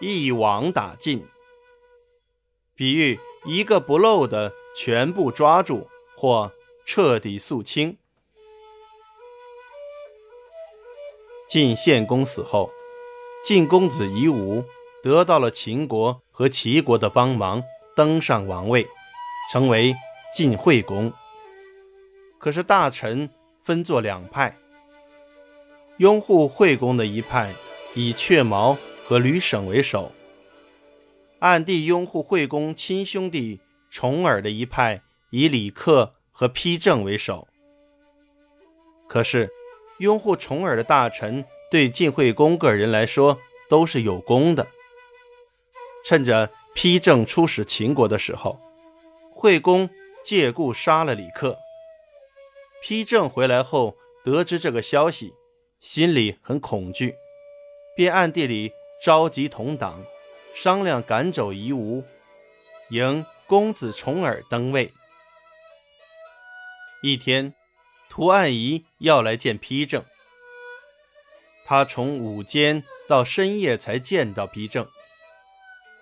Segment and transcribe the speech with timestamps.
[0.00, 1.26] 一网打尽，
[2.74, 6.52] 比喻一个不漏的全部抓住或
[6.84, 7.96] 彻底肃清。
[11.48, 12.70] 晋献公死后，
[13.44, 14.64] 晋公子夷吾
[15.02, 17.62] 得到了秦国和齐国的帮忙，
[17.94, 18.88] 登上王位，
[19.52, 19.94] 成为
[20.32, 21.12] 晋惠公。
[22.38, 23.30] 可是大臣
[23.60, 24.58] 分作两派，
[25.98, 27.54] 拥护惠公的一派
[27.94, 30.12] 以阙毛和吕省为首，
[31.40, 37.46] 暗地拥护惠公亲兄弟重耳的一派以李克和丕正为首。
[39.08, 39.50] 可是。
[39.98, 43.38] 拥护重耳的大臣对晋惠公个人来说
[43.70, 44.66] 都是有功的。
[46.04, 48.58] 趁着丕正出使秦国的时候，
[49.30, 49.88] 惠公
[50.24, 51.56] 借故杀了李克。
[52.82, 55.32] 丕正回来后得知这个消息，
[55.80, 57.14] 心里很恐惧，
[57.96, 58.72] 便暗地里
[59.04, 60.02] 召集同党，
[60.54, 62.02] 商量赶走夷吾，
[62.88, 64.90] 迎公子重耳登位。
[67.02, 67.52] 一天。
[68.08, 70.02] 屠岸夷要来见丕正，
[71.66, 74.88] 他从午间到深夜才见到丕正。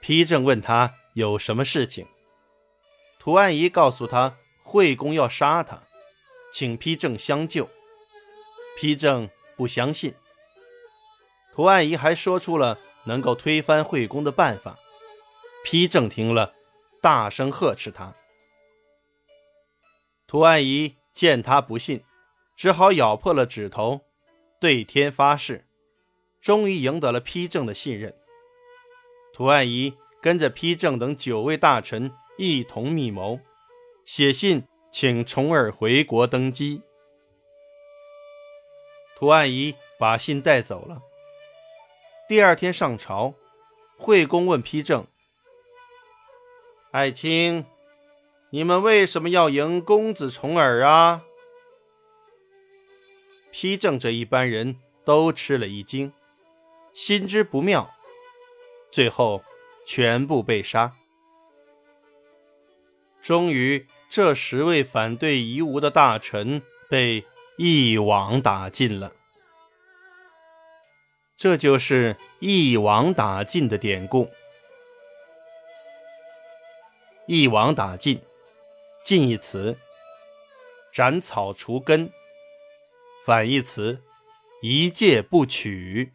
[0.03, 2.07] 丕正问他有什么事情，
[3.19, 5.83] 屠岸夷告诉他惠公要杀他，
[6.53, 7.69] 请丕正相救。
[8.79, 10.15] 丕正不相信，
[11.53, 14.79] 屠岸夷还说出了能够推翻惠公的办法。
[15.67, 16.55] 丕正听了，
[17.01, 18.15] 大声呵斥他。
[20.27, 20.97] 屠岸仪。
[21.13, 22.03] 见他不信，
[22.57, 24.01] 只好咬破了指头，
[24.59, 25.67] 对天发誓，
[26.41, 28.17] 终于赢得了丕正的信任。
[29.35, 33.41] 屠岸仪跟着丕正等九位大臣一同密谋，
[34.07, 36.81] 写信请重耳回国登基。
[39.15, 41.03] 屠岸仪把信带走了。
[42.33, 43.35] 第二天上朝，
[43.99, 45.07] 惠公问丕正
[46.91, 47.67] ：“爱卿。”
[48.49, 51.25] 你们为什么要迎公子重耳啊？
[53.53, 56.11] 丕正这一班人都吃了一惊，
[56.95, 57.91] 心知不妙，
[58.91, 59.45] 最后
[59.85, 60.95] 全部被杀。
[63.21, 67.27] 终于，这十位反对夷吾的大臣被
[67.59, 69.13] 一网打尽了。
[71.43, 74.31] 这就是一网打尽的典故。
[77.27, 78.23] 一网打尽。
[79.03, 79.77] 近义词：
[80.93, 82.11] 斩草除根；
[83.27, 84.01] 反义词：
[84.63, 86.13] 一介不取。